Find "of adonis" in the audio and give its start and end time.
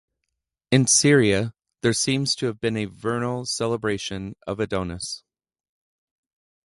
4.47-5.23